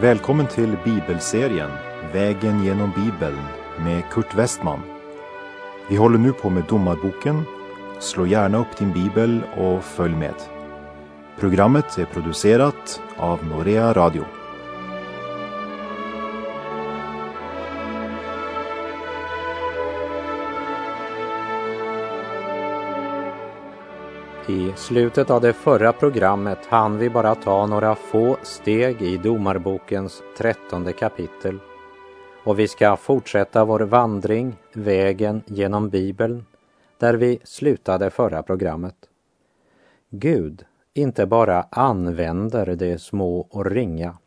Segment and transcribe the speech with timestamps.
[0.00, 1.70] Välkommen till bibelserien
[2.12, 3.38] Vägen genom Bibeln
[3.78, 4.80] med Kurt Westman.
[5.88, 7.42] Vi håller nu på med Domarboken.
[8.00, 10.34] Slå gärna upp din bibel och följ med.
[11.38, 14.24] Programmet är producerat av Norea Radio.
[24.50, 30.22] I slutet av det förra programmet hann vi bara ta några få steg i Domarbokens
[30.38, 31.58] trettonde kapitel.
[32.44, 36.44] Och vi ska fortsätta vår vandring, vägen genom Bibeln,
[36.98, 38.96] där vi slutade förra programmet.
[40.10, 44.18] Gud inte bara använder det små och ringa.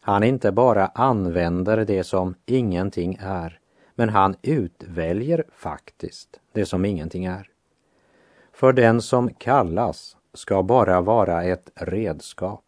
[0.00, 3.58] Han inte bara använder det som ingenting är,
[3.94, 7.49] men han utväljer faktiskt det som ingenting är.
[8.60, 12.64] För den som kallas ska bara vara ett redskap.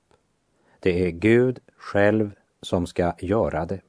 [0.81, 2.31] Det är Gud själv
[2.63, 3.81] som ska göra det.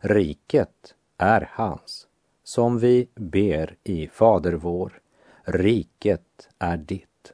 [0.00, 2.06] Riket är hans,
[2.44, 5.00] som vi ber i Fader vår.
[5.44, 7.32] Riket är ditt.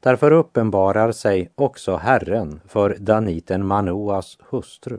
[0.00, 4.98] Därför uppenbarar sig också Herren för daniten Manoas hustru.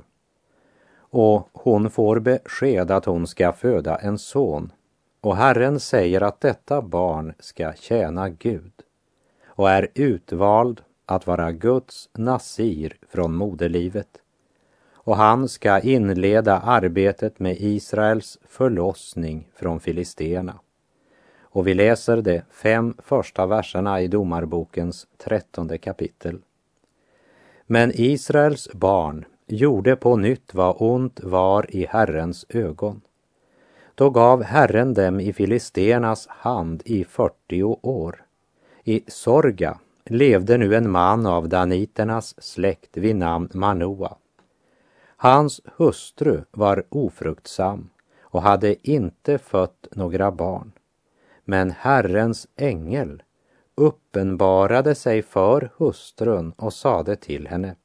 [1.00, 4.72] Och hon får besked att hon ska föda en son
[5.28, 8.72] och Herren säger att detta barn ska tjäna Gud
[9.45, 14.08] och är utvald att vara Guds nasir från moderlivet.
[14.94, 20.59] Och han ska inleda arbetet med Israels förlossning från filisterna.
[21.39, 26.39] Och vi läser de fem första verserna i Domarbokens trettonde kapitel.
[27.66, 33.02] Men Israels barn gjorde på nytt vad ont var i Herrens ögon
[33.98, 38.26] då gav Herren dem i filisternas hand i 40 år.
[38.83, 44.16] I Sorga levde nu en man av daniternas släkt vid namn Manoa.
[45.17, 47.89] Hans hustru var ofruktsam
[48.22, 50.72] och hade inte fött några barn.
[51.45, 53.23] Men Herrens ängel
[53.76, 57.76] uppenbarade sig för hustrun och sade till henne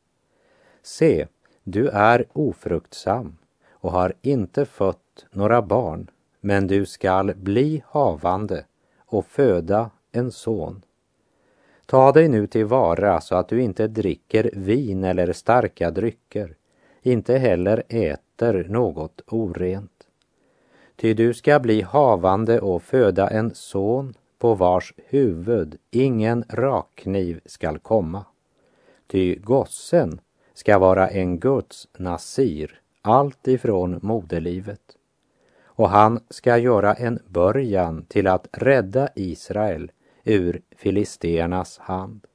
[0.83, 1.27] Se,
[1.65, 3.37] du är ofruktsam
[3.83, 6.11] och har inte fött några barn,
[6.41, 8.65] men du skall bli havande
[9.07, 10.83] och föda en son.
[11.87, 16.57] Ta dig nu till vara så att du inte dricker vin eller starka drycker,
[17.03, 20.07] inte heller äter något orent.
[20.97, 27.79] Ty du ska bli havande och föda en son på vars huvud ingen rakkniv skall
[27.79, 28.25] komma.
[29.07, 30.21] Ty gossen
[30.55, 34.97] ska vara en Guds nasir, allt ifrån moderlivet
[35.75, 39.93] och han ska göra en början till att rädda Israel
[40.25, 42.27] ur filisternas hand.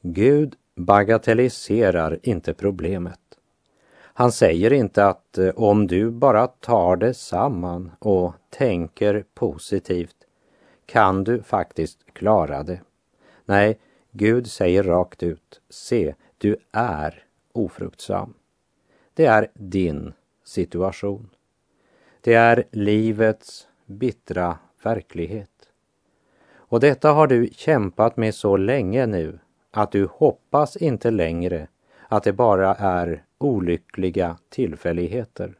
[0.00, 3.18] Gud bagatelliserar inte problemet.
[4.14, 10.16] Han säger inte att eh, om du bara tar det samman och tänker positivt
[10.86, 12.80] kan du faktiskt klara det.
[13.44, 13.78] Nej,
[14.10, 18.34] Gud säger rakt ut, se, du är ofruktsam.
[19.14, 20.12] Det är din
[20.44, 21.30] situation.
[22.20, 25.48] Det är livets bittra verklighet.
[26.54, 29.38] Och detta har du kämpat med så länge nu
[29.70, 31.68] att du hoppas inte längre
[32.08, 35.54] att det bara är olyckliga tillfälligheter.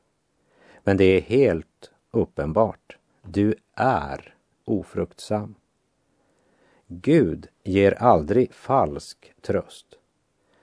[0.84, 2.96] Men det är helt uppenbart.
[3.22, 5.54] Du är ofruktsam.
[6.86, 9.86] Gud ger aldrig falsk tröst.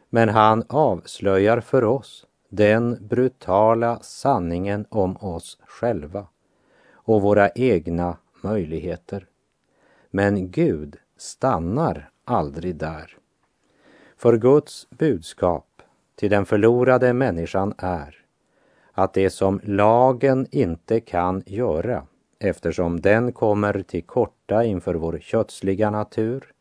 [0.10, 6.28] Men han avslöjar för oss den brutala sanningen om oss själva
[6.92, 9.28] och våra egna möjligheter.
[10.12, 13.18] Men Gud stannar aldrig där.
[14.18, 15.82] För Guds budskap
[16.16, 18.16] till den förlorade människan är
[18.92, 22.08] att det som lagen inte kan göra
[22.40, 26.54] eftersom den kommer till korta inför vår kötsliga natur,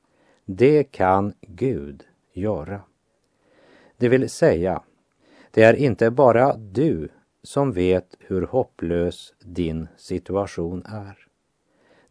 [0.44, 2.80] det kan Gud göra.
[3.96, 4.82] Det vill säga
[5.58, 7.08] det är inte bara du
[7.42, 11.18] som vet hur hopplös din situation är.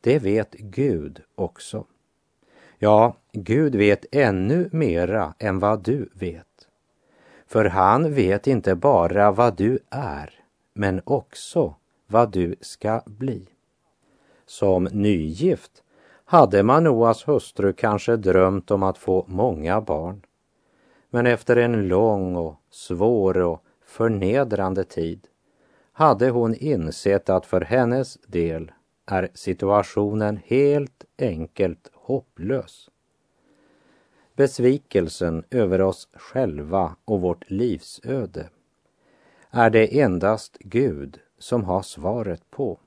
[0.02, 1.86] Det vet Gud också.
[2.78, 6.68] Ja, Gud vet ännu mera än vad du vet.
[7.46, 10.34] För han vet inte bara vad du är,
[10.74, 11.76] men också
[12.08, 13.50] vad du ska bli.
[14.46, 15.84] Som nygift
[16.26, 20.22] hade Manoas hustru kanske drömt om att få många barn.
[21.10, 25.28] Men efter en lång och svår och förnedrande tid
[25.92, 28.72] hade hon insett att för hennes del
[29.06, 32.90] är situationen helt enkelt hopplös.
[34.36, 38.50] besvikelsen över oss själva och vårt livsöde
[39.50, 42.80] är det endast Gud som har svaret på.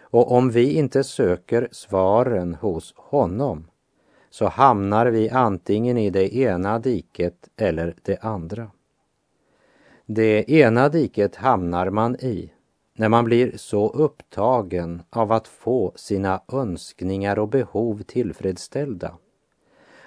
[0.00, 3.70] Och om vi inte söker svaren hos honom
[4.30, 8.70] så hamnar vi antingen i det ena diket eller det andra.
[10.06, 12.52] Det ena diket hamnar man i
[12.94, 19.14] när man blir så upptagen av att få sina önskningar och behov tillfredsställda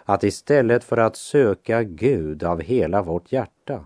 [0.06, 3.86] att istället för att söka Gud av hela vårt hjärta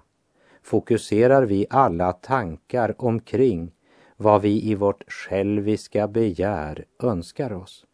[0.64, 3.72] fokuserar vi alla tankar omkring
[4.18, 7.86] vad vi i vårt själviska begär önskar oss.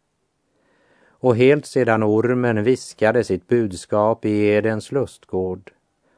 [1.21, 5.71] Och helt sedan ormen viskade sitt budskap i Edens lustgård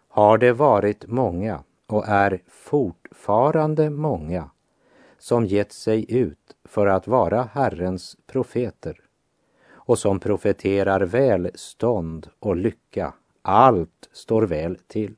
[0.08, 4.50] har det varit många och är fortfarande många
[5.20, 9.00] som gett sig ut för att vara Herrens profeter
[9.72, 13.14] och som profeterar välstånd och lycka.
[13.42, 15.16] Allt står väl till.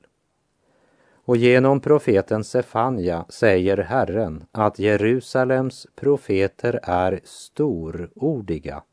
[1.26, 8.84] Och genom profeten Sefanja säger Herren att Jerusalems profeter är storordiga,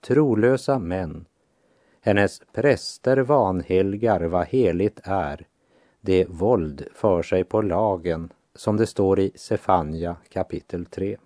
[0.00, 1.26] trolösa män.
[2.00, 5.46] Hennes präster vanhelgar vad heligt är.
[6.00, 11.16] Det våld för sig på lagen, som det står i Sefania kapitel 3.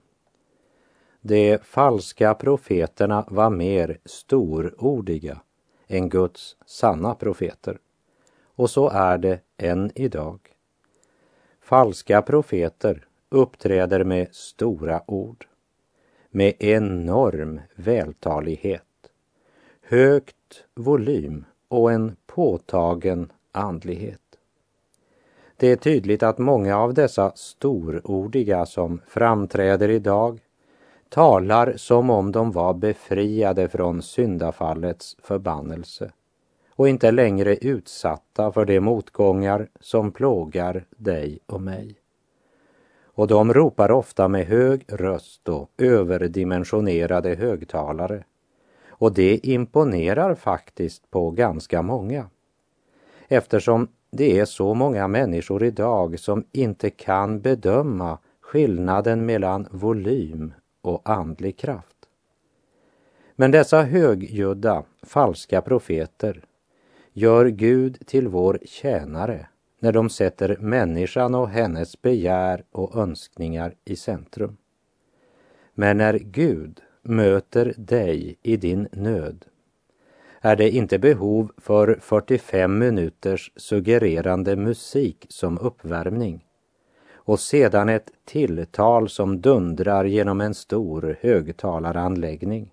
[1.21, 5.41] De falska profeterna var mer storordiga
[5.87, 7.79] än Guds sanna profeter.
[8.55, 10.41] Och så är det än idag.
[11.61, 15.47] Falska profeter uppträder med stora ord,
[16.35, 18.83] med enorm vältalighet,
[19.83, 24.21] högt volym och en påtagen andlighet.
[25.57, 30.41] Det är tydligt att många av dessa storordiga som framträder idag
[31.09, 36.13] talar som om de var befriade från syndafallets förbannelse
[36.71, 42.02] och inte längre utsatta för de motgångar som plågar dig och mig.
[43.15, 48.25] Och de ropar ofta med hög röst och överdimensionerade högtalare.
[48.89, 52.27] Och det imponerar faktiskt på ganska många.
[53.29, 61.11] Eftersom det är så många människor idag som inte kan bedöma skillnaden mellan volym och
[61.11, 61.97] andlig kraft.
[63.37, 66.45] Men dessa högljudda, falska profeter
[67.13, 69.47] gör Gud till vår tjänare
[69.83, 74.57] när de sätter människan och hennes begär och önskningar i centrum.
[75.75, 79.45] Men när Gud möter dig i din nöd
[80.41, 86.45] är det inte behov för 45 minuters suggererande musik som uppvärmning
[87.15, 92.71] och sedan ett tilltal som dundrar genom en stor högtalaranläggning.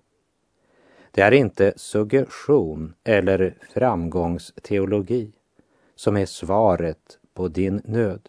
[1.10, 5.32] Det är inte suggestion eller framgångsteologi
[6.00, 8.28] som är svaret på din nöd.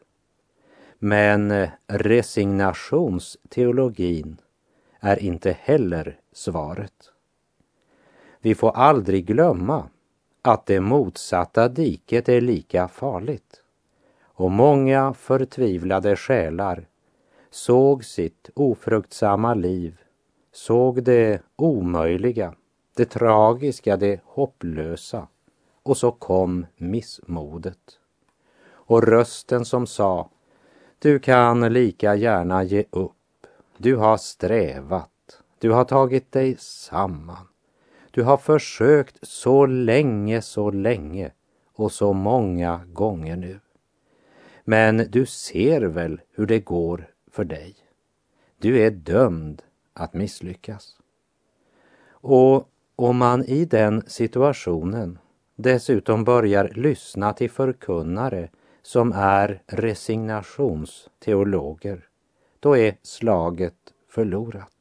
[0.99, 4.37] Men eh, resignationsteologin
[4.99, 7.11] är inte heller svaret.
[8.39, 9.89] Vi får aldrig glömma
[10.41, 13.63] att det motsatta diket är lika farligt.
[14.23, 16.87] Och många förtvivlade själar
[17.49, 20.01] såg sitt ofruktsamma liv,
[20.51, 22.55] såg det omöjliga,
[22.95, 25.27] det tragiska, det hopplösa.
[25.83, 27.99] Och så kom missmodet.
[28.63, 30.29] Och rösten som sa,
[30.99, 33.47] du kan lika gärna ge upp.
[33.77, 37.47] Du har strävat, du har tagit dig samman.
[38.11, 41.31] Du har försökt så länge, så länge
[41.73, 43.59] och så många gånger nu.
[44.63, 47.75] Men du ser väl hur det går för dig.
[48.57, 49.61] Du är dömd
[49.93, 50.97] att misslyckas.
[52.09, 55.19] Och om man i den situationen
[55.55, 58.49] dessutom börjar lyssna till förkunnare
[58.81, 62.07] som är resignationsteologer,
[62.59, 63.75] då är slaget
[64.09, 64.73] förlorat.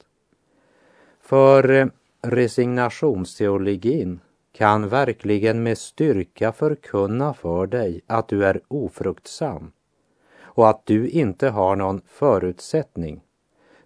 [1.20, 1.86] För eh,
[2.22, 4.20] resignationsteologin
[4.52, 9.72] kan verkligen med styrka förkunna för dig att du är ofruktsam
[10.42, 13.20] och att du inte har någon förutsättning.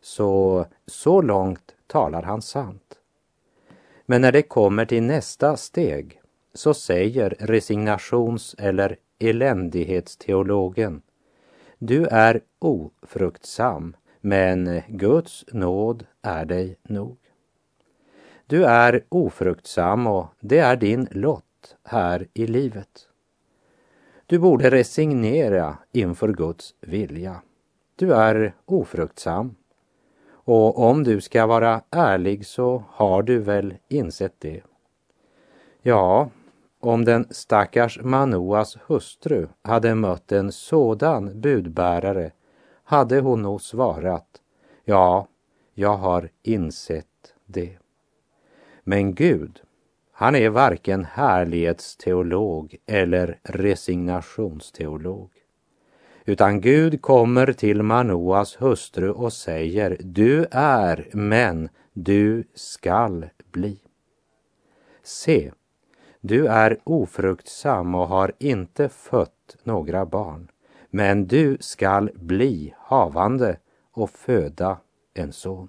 [0.01, 2.99] Så, så långt talar han sant.
[4.07, 6.21] Men när det kommer till nästa steg
[6.55, 11.03] så säger resignations eller eländighetsteologen
[11.87, 17.17] du är ofruktsam, men Guds nåd är dig nog.
[18.47, 23.09] Du är ofruktsam och det är din lott här i livet.
[24.27, 27.43] Du borde resignera inför Guds vilja.
[27.97, 29.55] Du är ofruktsam.
[30.27, 34.63] Och om du ska vara ärlig så har du väl insett det.
[35.83, 36.31] Ja,
[36.87, 42.31] om den stackars Manoas hustru hade mött en sådan budbärare
[42.85, 44.27] hade hon nog svarat,
[44.85, 45.29] ja,
[45.75, 47.77] jag har insett det.
[48.85, 49.61] Men Gud,
[50.13, 55.31] han är varken härlighetsteolog eller resignationsteolog.
[56.25, 63.79] Utan Gud kommer till Manoas hustru och säger, du är, men du skall bli.
[65.03, 65.53] Se,
[66.27, 70.51] du är ofruktsam och har inte fött några barn,
[70.91, 73.57] men du skall bli havande
[73.93, 74.79] och föda
[75.15, 75.69] en son.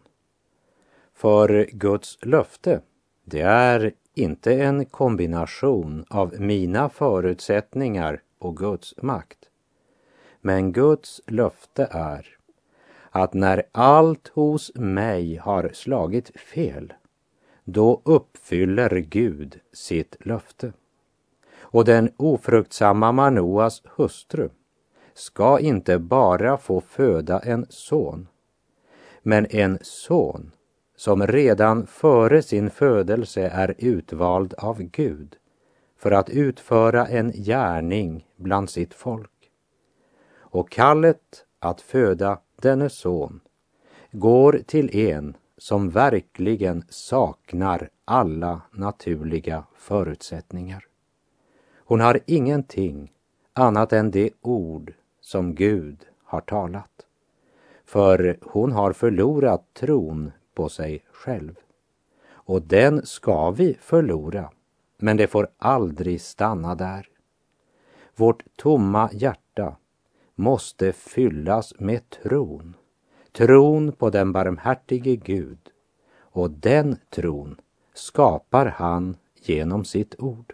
[1.14, 2.82] För Guds löfte,
[3.24, 9.40] det är inte en kombination av mina förutsättningar och Guds makt.
[10.42, 12.28] Men Guds löfte är
[13.10, 16.94] att när allt hos mig har slagit fel,
[17.66, 20.74] då uppfyller Gud sitt löfte.
[21.58, 24.50] Och den ofruktsamma Manoas hustru
[25.14, 28.28] ska inte bara få föda en son,
[29.22, 30.52] men en son
[30.96, 35.36] som redan före sin födelse är utvald av Gud
[35.98, 39.32] för att utföra en gärning bland sitt folk.
[40.38, 43.40] Och kallet att föda denne son
[44.12, 50.88] går till en som verkligen saknar alla naturliga förutsättningar.
[51.78, 53.12] Hon har ingenting
[53.54, 57.06] annat än det ord som Gud har talat.
[57.86, 61.56] För hon har förlorat tron på sig själv.
[62.28, 64.52] Och den ska vi förlora,
[64.98, 67.08] men det får aldrig stanna där.
[68.16, 69.76] Vårt tomma hjärta
[70.36, 72.76] måste fyllas med tron.
[73.38, 75.58] Tron på den barmhärtige Gud.
[76.32, 77.56] Och den tron
[77.94, 80.54] skapar han genom sitt ord.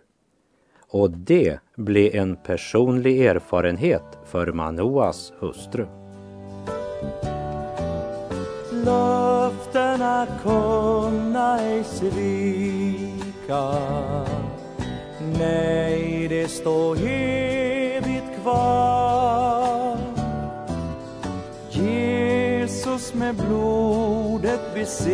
[0.87, 5.85] Och det blev en personlig erfarenhet för Manoas hustru.
[8.85, 13.71] Löftena kunna ej svika
[15.39, 19.00] Nej, det står evigt kvar
[23.01, 25.07] Jesus med blodet besegla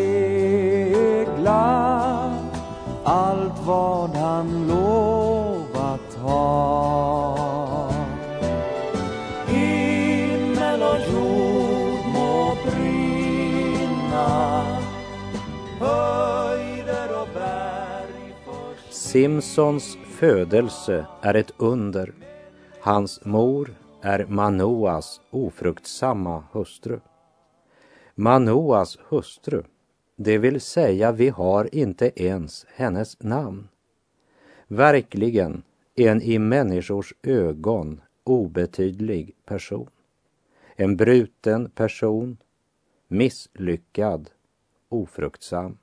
[3.04, 7.92] allt vad han lovat har.
[9.48, 14.62] Himmel och jord må brinna
[15.80, 18.34] höjder och berg
[18.90, 22.14] Simpsons födelse är ett under.
[22.82, 27.00] Hans mor är Manoas ofruktsamma hustru.
[28.20, 29.64] Manoas hustru,
[30.16, 33.68] det vill säga vi har inte ens hennes namn.
[34.68, 35.64] Verkligen
[35.96, 39.90] en i människors ögon obetydlig person.
[40.76, 42.38] En bruten person,
[43.08, 44.30] misslyckad,
[44.90, 45.78] ofruktsam.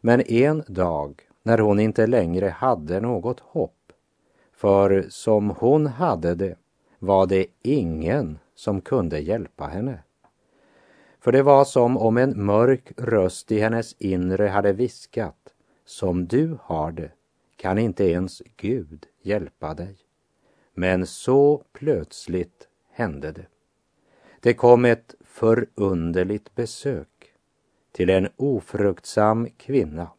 [0.00, 3.92] Men en dag när hon inte längre hade något hopp,
[4.52, 6.56] för som hon hade det
[6.98, 10.02] var det ingen som kunde hjälpa henne.
[11.20, 16.58] För det var som om en mörk röst i hennes inre hade viskat, som du
[16.62, 17.10] har det
[17.56, 19.96] kan inte ens Gud hjälpa dig.
[20.74, 23.46] Men så plötsligt hände det.
[24.40, 27.08] Det kom ett förunderligt besök
[27.92, 30.10] till en ofruktsam kvinna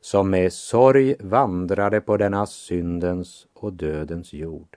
[0.00, 4.76] som med sorg vandrade på denna syndens och dödens jord.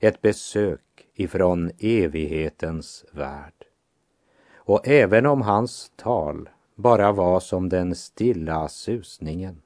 [0.00, 3.64] Ett besök ifrån evighetens värld.
[4.64, 9.62] Och även om hans tal bara var som den stilla susningen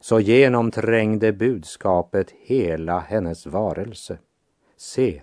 [0.00, 4.18] så genomträngde budskapet hela hennes varelse.
[4.76, 5.22] Se,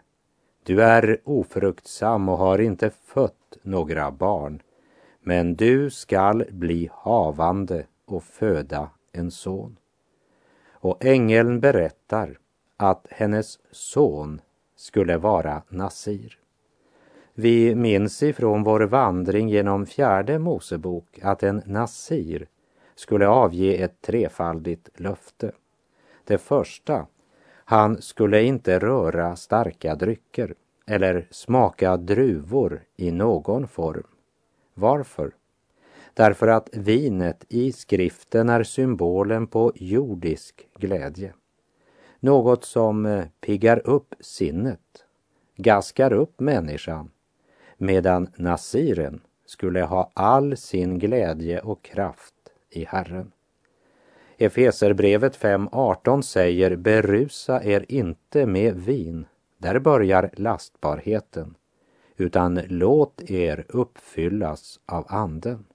[0.64, 4.62] du är ofruktsam och har inte fött några barn,
[5.22, 9.78] men du skall bli havande och föda en son.
[10.72, 12.40] Och ängeln berättar
[12.78, 14.42] att hennes son
[14.76, 16.40] skulle vara Nasir.
[17.38, 22.48] Vi minns ifrån vår vandring genom fjärde Mosebok att en Nasir
[22.96, 25.52] skulle avge ett trefaldigt löfte.
[26.24, 27.08] Det första,
[27.66, 34.08] han skulle inte röra starka drycker eller smaka druvor i någon form.
[34.74, 35.32] Varför?
[36.14, 41.34] Därför att vinet i skriften är symbolen på jordisk glädje.
[42.20, 45.06] Något som eh, piggar upp sinnet,
[45.58, 47.10] gaskar upp människan,
[47.78, 52.34] medan nasiren skulle ha all sin glädje och kraft
[52.70, 53.32] i Herren.
[54.38, 59.26] Efeserbrevet 5.18 säger berusa er inte med vin,
[59.58, 61.56] där börjar lastbarheten,
[62.18, 65.66] utan låt er uppfyllas av anden.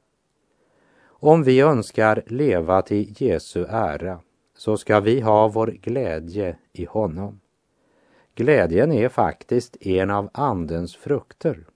[1.03, 4.21] Om vi önskar leva till Jesu ära
[4.57, 7.41] så ska vi ha vår glädje i honom.
[8.35, 11.67] Glädjen är faktiskt en av Andens frukter.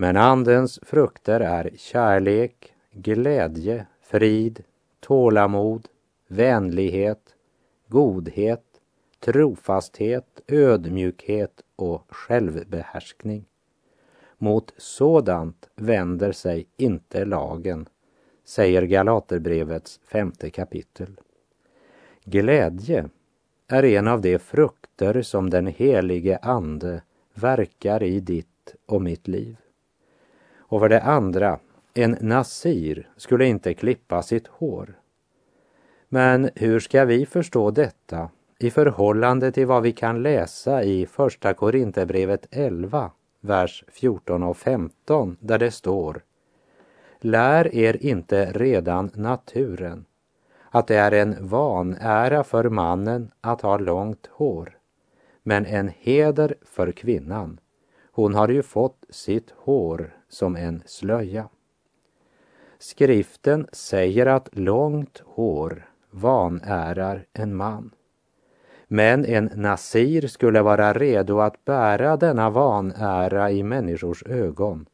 [0.00, 4.64] Men Andens frukter är kärlek, glädje, frid,
[5.00, 5.88] tålamod,
[6.28, 7.34] vänlighet,
[7.88, 8.64] godhet,
[9.18, 13.44] trofasthet, ödmjukhet och självbehärskning.
[14.38, 17.88] Mot sådant vänder sig inte lagen,
[18.44, 21.20] säger Galaterbrevets femte kapitel.
[22.24, 23.08] Glädje
[23.68, 27.02] är en av de frukter som den helige Ande
[27.34, 29.56] verkar i ditt och mitt liv.
[30.70, 31.58] Och för det andra,
[31.94, 34.98] en nasir skulle inte klippa sitt hår.
[36.08, 41.54] Men hur ska vi förstå detta i förhållande till vad vi kan läsa i Första
[41.54, 43.10] Korinthierbrevet 11,
[43.40, 46.22] vers 14 och 15, där det står
[47.20, 50.04] Lär er inte redan naturen
[50.70, 54.78] att det är en vanära för mannen att ha långt hår,
[55.42, 57.60] men en heder för kvinnan.
[58.12, 61.48] Hon har ju fått sitt hår som en slöja.
[62.78, 67.90] Skriften säger att långt hår vanärar en man.
[68.86, 74.86] Men en nasir skulle vara redo att bära denna vanära i människors ögon.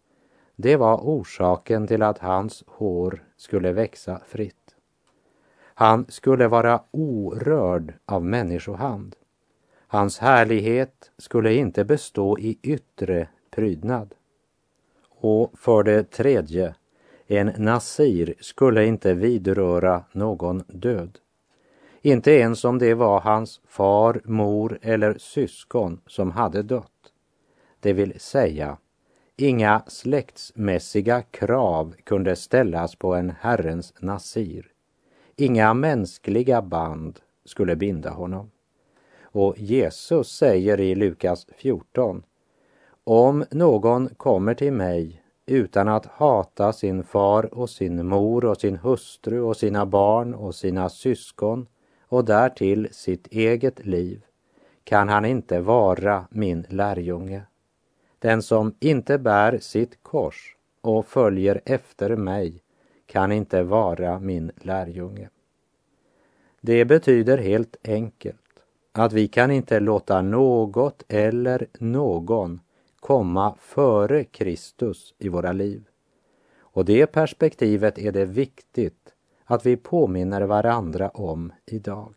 [0.56, 4.74] Det var orsaken till att hans hår skulle växa fritt.
[5.78, 9.16] Han skulle vara orörd av människohand.
[9.86, 14.14] Hans härlighet skulle inte bestå i yttre prydnad.
[15.28, 16.74] Och för det tredje,
[17.26, 21.18] en nasir skulle inte vidröra någon död.
[22.02, 27.12] Inte ens om det var hans far, mor eller syskon som hade dött.
[27.80, 28.78] Det vill säga,
[29.36, 34.66] inga släktsmässiga krav kunde ställas på en Herrens nasir.
[35.36, 38.50] Inga mänskliga band skulle binda honom.
[39.22, 42.22] Och Jesus säger i Lukas 14,
[43.06, 48.76] om någon kommer till mig utan att hata sin far och sin mor och sin
[48.76, 51.66] hustru och sina barn och sina syskon
[52.08, 54.24] och därtill sitt eget liv
[54.84, 57.42] kan han inte vara min lärjunge.
[58.18, 62.62] Den som inte bär sitt kors och följer efter mig
[63.06, 65.28] kan inte vara min lärjunge.
[66.60, 68.40] Det betyder helt enkelt
[68.92, 72.60] att vi kan inte låta något eller någon
[73.06, 75.84] komma före Kristus i våra liv.
[76.58, 79.14] Och det perspektivet är det viktigt
[79.44, 82.14] att vi påminner varandra om idag.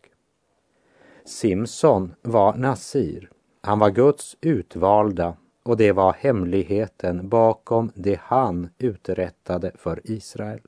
[1.24, 3.30] Simson var Nasir.
[3.60, 10.60] Han var Guds utvalda och det var hemligheten bakom det han uträttade för Israel.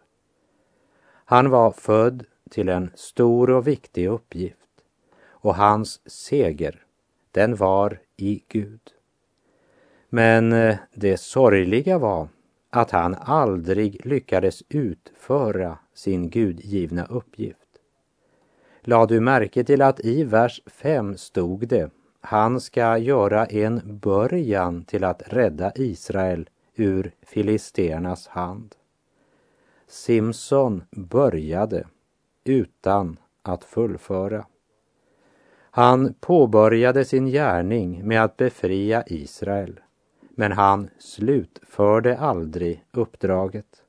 [1.24, 4.70] Han var född till en stor och viktig uppgift
[5.24, 6.84] och hans seger,
[7.30, 8.80] den var i Gud.
[10.14, 12.28] Men eh, det sorgliga var
[12.70, 17.68] att han aldrig lyckades utföra sin gudgivna uppgift.
[18.80, 24.84] La du märke till att i vers 5 stod det han ska göra en början
[24.84, 28.74] till att rädda Israel ur filisternas hand.
[29.88, 31.86] Simson började
[32.44, 34.46] utan att fullföra.
[35.70, 39.80] Han påbörjade sin gärning med att befria Israel,
[40.34, 43.82] men han slutförde aldrig uppdraget.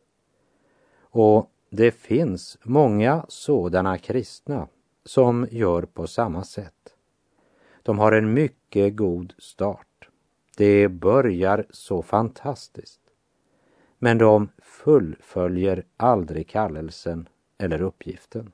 [0.99, 4.67] Och det finns många sådana kristna
[5.05, 6.95] som gör på samma sätt.
[7.83, 10.09] De har en mycket god start.
[10.57, 13.01] Det börjar så fantastiskt.
[13.99, 18.51] Men de fullföljer aldrig kallelsen eller uppgiften.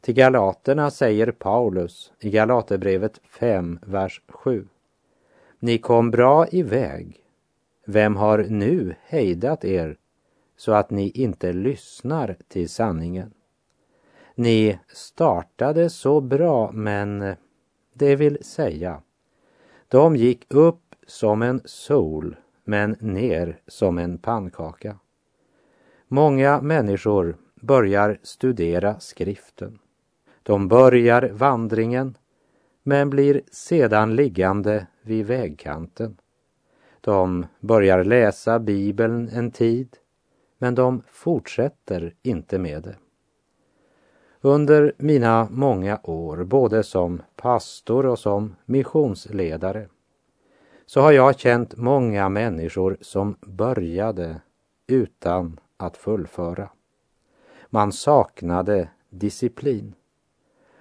[0.00, 4.68] Till galaterna säger Paulus i Galaterbrevet 5, vers 7.
[5.62, 7.24] Ni kom bra iväg.
[7.86, 9.96] Vem har nu hejdat er
[10.56, 13.34] så att ni inte lyssnar till sanningen?
[14.34, 17.34] Ni startade så bra, men
[17.92, 19.02] det vill säga,
[19.88, 24.98] de gick upp som en sol men ner som en pannkaka.
[26.08, 29.78] Många människor börjar studera skriften.
[30.42, 32.16] De börjar vandringen
[32.82, 36.16] men blir sedan liggande vid vägkanten.
[37.00, 39.96] De börjar läsa Bibeln en tid
[40.58, 42.96] men de fortsätter inte med det.
[44.40, 49.88] Under mina många år, både som pastor och som missionsledare,
[50.86, 54.40] så har jag känt många människor som började
[54.86, 56.70] utan att fullföra.
[57.68, 59.94] Man saknade disciplin.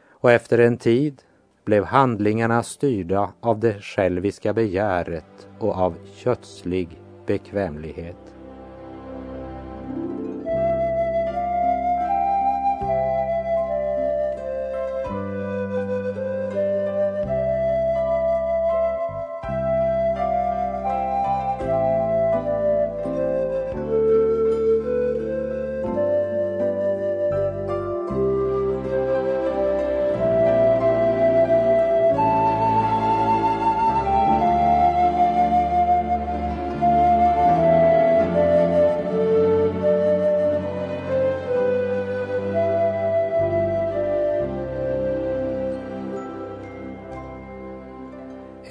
[0.08, 1.22] Och efter en tid
[1.70, 6.90] blev handlingarna styrda av det själviska begäret och av kötslig
[7.28, 8.29] bekvämlighet.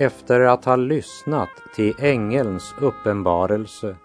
[0.00, 3.96] Efter att ha lyssnat till ängelns uppenbarelse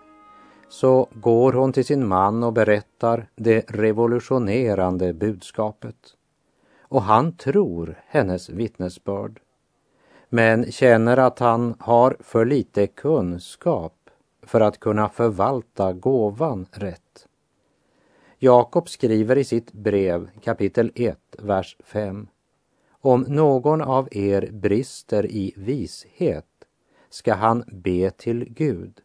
[0.69, 5.95] så går hon till sin man och berättar det revolutionerande budskapet.
[6.81, 9.39] Och han tror hennes vittnesbörd,
[10.29, 14.09] men känner att han har för lite kunskap
[14.41, 17.27] för att kunna förvalta gåvan rätt.
[18.37, 22.27] Jakob skriver i sitt brev kapitel 1, vers 5
[23.03, 26.45] om någon av er brister i vishet
[27.09, 29.01] ska han be till Gud,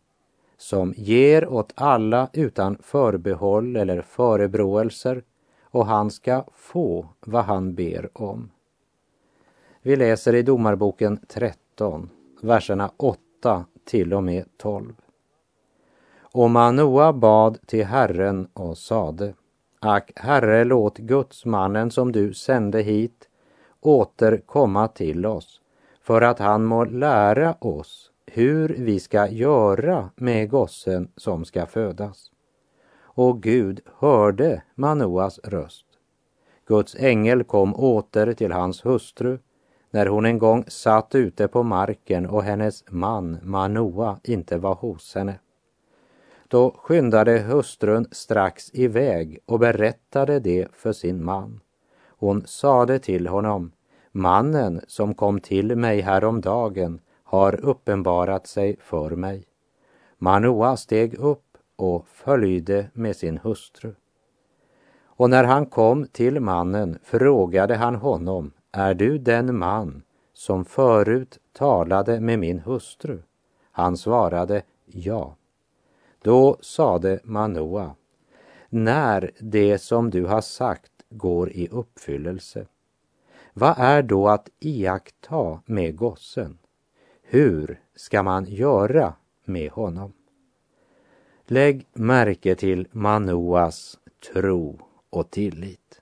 [0.56, 5.22] som ger åt alla utan förbehåll eller förebråelser,
[5.62, 8.50] och han ska få vad han ber om.
[9.82, 12.10] Vi läser i Domarboken 13,
[12.42, 14.94] verserna 8 till och med 12.
[16.20, 19.34] Och Manoa bad till Herren och sade,
[19.80, 23.27] Ack, Herre, låt gudsmannen som du sände hit
[23.80, 25.60] återkomma till oss
[26.00, 32.30] för att han må lära oss hur vi ska göra med gossen som ska födas.
[33.00, 35.86] Och Gud hörde Manoas röst.
[36.66, 39.38] Guds ängel kom åter till hans hustru
[39.90, 45.14] när hon en gång satt ute på marken och hennes man Manoa inte var hos
[45.14, 45.38] henne.
[46.48, 51.60] Då skyndade hustrun strax iväg och berättade det för sin man.
[52.18, 53.72] Hon sade till honom,
[54.12, 59.44] mannen som kom till mig häromdagen har uppenbarat sig för mig.
[60.18, 63.94] Manoa steg upp och följde med sin hustru.
[65.04, 70.02] Och när han kom till mannen frågade han honom, är du den man
[70.32, 73.22] som förut talade med min hustru?
[73.72, 75.36] Han svarade, ja.
[76.22, 77.94] Då sade Manoa,
[78.68, 82.66] när det som du har sagt går i uppfyllelse.
[83.52, 86.58] Vad är då att iaktta med gossen?
[87.22, 90.12] Hur ska man göra med honom?
[91.46, 93.98] Lägg märke till Manoas
[94.32, 96.00] tro och tillit.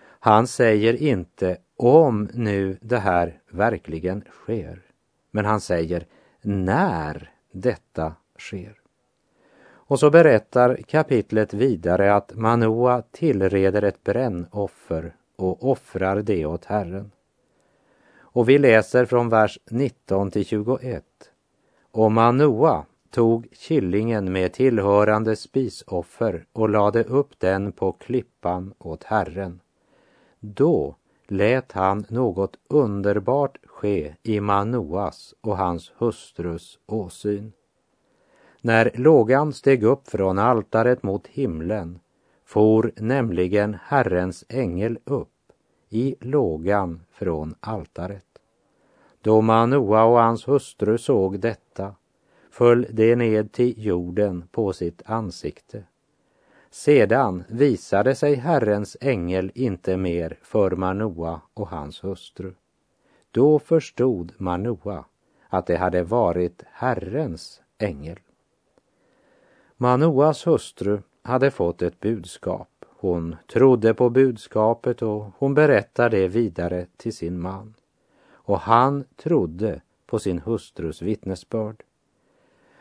[0.00, 4.82] Han säger inte om nu det här verkligen sker,
[5.30, 6.06] men han säger
[6.42, 8.85] när detta sker.
[9.88, 17.10] Och så berättar kapitlet vidare att Manoa tillreder ett brännoffer och offrar det åt Herren.
[18.18, 21.04] Och vi läser från vers 19 till 21.
[21.90, 29.60] Och Manoa tog killingen med tillhörande spisoffer och lade upp den på klippan åt Herren.
[30.40, 30.96] Då
[31.28, 37.52] lät han något underbart ske i Manoas och hans hustrus åsyn.
[38.66, 41.98] När lågan steg upp från altaret mot himlen
[42.44, 45.52] for nämligen Herrens ängel upp
[45.88, 48.26] i lågan från altaret.
[49.20, 51.94] Då Manoa och hans hustru såg detta
[52.50, 55.82] föll de ned till jorden på sitt ansikte.
[56.70, 62.54] Sedan visade sig Herrens ängel inte mer för Manoa och hans hustru.
[63.30, 65.04] Då förstod Manoa
[65.48, 68.18] att det hade varit Herrens ängel.
[69.78, 72.68] Manoas hustru hade fått ett budskap.
[72.98, 77.74] Hon trodde på budskapet och hon berättade det vidare till sin man.
[78.30, 81.82] Och han trodde på sin hustrus vittnesbörd.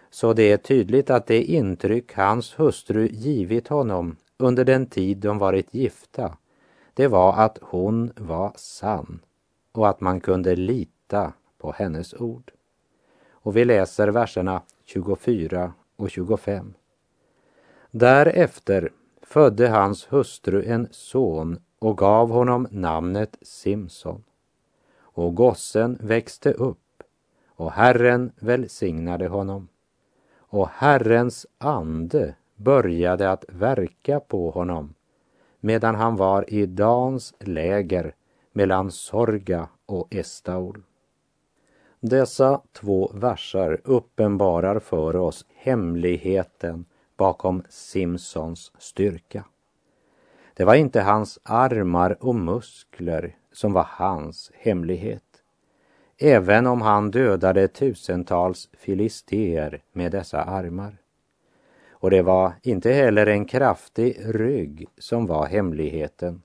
[0.09, 5.37] Så det är tydligt att det intryck hans hustru givit honom under den tid de
[5.37, 6.37] varit gifta,
[6.93, 9.19] det var att hon var sann
[9.71, 12.51] och att man kunde lita på hennes ord.
[13.31, 16.73] Och vi läser verserna 24 och 25.
[17.97, 24.23] Därefter födde hans hustru en son och gav honom namnet Simson.
[24.97, 27.03] Och gossen växte upp
[27.47, 29.67] och Herren välsignade honom.
[30.35, 34.93] Och Herrens ande började att verka på honom
[35.59, 38.15] medan han var i Dans läger
[38.51, 40.83] mellan Sorga och Estaol.
[41.99, 46.85] Dessa två versar uppenbarar för oss hemligheten
[47.17, 49.45] bakom Simpsons styrka.
[50.53, 55.23] Det var inte hans armar och muskler som var hans hemlighet.
[56.17, 60.97] Även om han dödade tusentals filister med dessa armar.
[61.89, 66.41] Och det var inte heller en kraftig rygg som var hemligheten.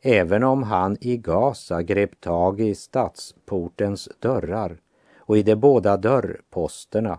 [0.00, 4.80] Även om han i Gaza grep tag i stadsportens dörrar
[5.16, 7.18] och i de båda dörrposterna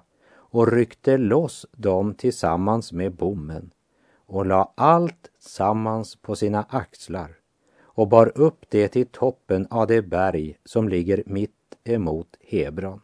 [0.53, 3.71] och ryckte loss dem tillsammans med bommen
[4.15, 7.35] och la allt sammans på sina axlar
[7.81, 13.01] och bar upp det till toppen av det berg som ligger mitt emot Hebron.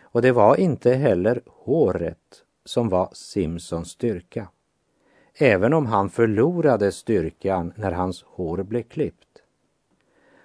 [0.00, 4.48] Och det var inte heller håret som var Simsons styrka,
[5.34, 9.42] även om han förlorade styrkan när hans hår blev klippt.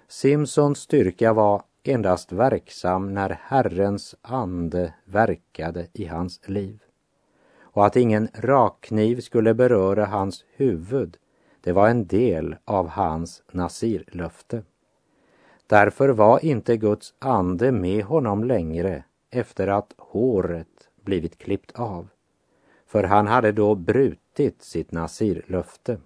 [0.08, 6.82] Simsons styrka var endast verksam när Herrens ande verkade i hans liv.
[7.60, 11.16] Och att ingen rakkniv skulle beröra hans huvud,
[11.60, 14.62] det var en del av hans nasirlöfte.
[15.66, 22.08] Därför var inte Guds ande med honom längre efter att håret blivit klippt av.
[22.86, 25.98] För han hade då brutit sitt nasirlöfte.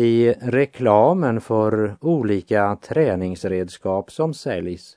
[0.00, 4.96] I reklamen för olika träningsredskap som säljs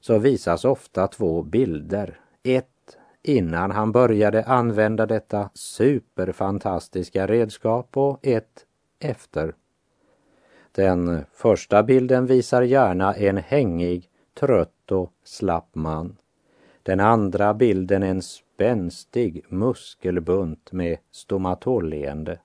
[0.00, 2.20] så visas ofta två bilder.
[2.42, 8.66] Ett innan han började använda detta superfantastiska redskap och ett
[8.98, 9.54] efter.
[10.72, 14.08] Den första bilden visar gärna en hängig,
[14.40, 16.16] trött och slapp man.
[16.82, 22.38] Den andra bilden en spänstig muskelbunt med stomatolleende.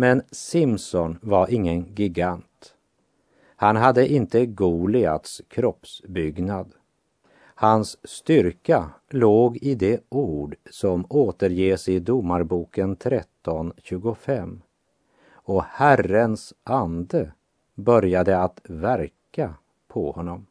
[0.00, 2.74] Men Simson var ingen gigant.
[3.56, 6.72] Han hade inte Goliats kroppsbyggnad.
[7.54, 14.60] Hans styrka låg i det ord som återges i Domarboken 13.25.
[15.32, 17.32] Och Herrens ande
[17.74, 19.54] började att verka
[19.88, 20.46] på honom.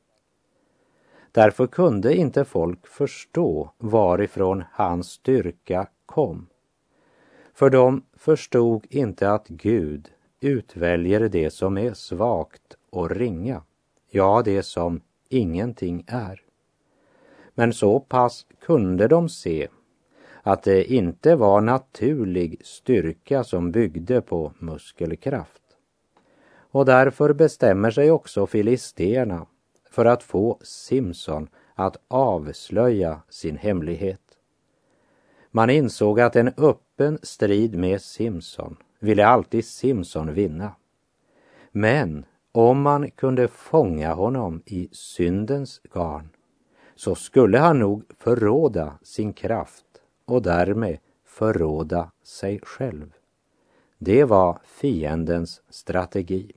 [1.31, 6.47] Därför kunde inte folk förstå varifrån hans styrka kom.
[7.59, 13.63] För de förstod inte att Gud utväljer det som är svagt och ringa,
[14.09, 16.41] ja, det som ingenting är.
[17.55, 19.67] Men så pass kunde de se
[20.43, 25.63] att det inte var naturlig styrka som byggde på muskelkraft.
[26.71, 29.45] Och därför bestämmer sig också filisterna
[29.89, 34.28] för att få Simson att avslöja sin hemlighet.
[35.51, 40.75] Man insåg att en öppen strid med Simson ville alltid Simson vinna.
[41.71, 46.29] Men om man kunde fånga honom i syndens garn
[46.95, 49.85] så skulle han nog förråda sin kraft
[50.25, 53.13] och därmed förråda sig själv.
[53.97, 56.51] Det var fiendens strategi.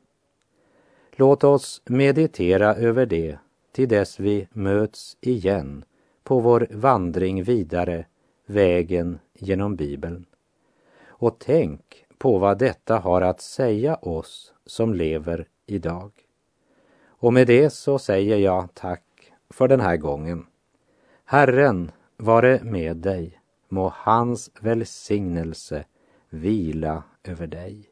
[1.12, 3.38] Låt oss meditera över det
[3.72, 5.84] till dess vi möts igen
[6.24, 8.06] på vår vandring vidare
[8.46, 10.26] vägen genom Bibeln.
[11.06, 16.12] Och tänk på vad detta har att säga oss som lever idag.
[17.06, 20.46] Och med det så säger jag tack för den här gången.
[21.24, 23.38] Herren vare med dig.
[23.68, 25.84] Må hans välsignelse
[26.28, 27.90] vila över dig.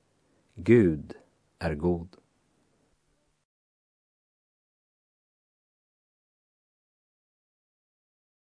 [0.55, 1.15] Gud
[1.59, 2.17] är god.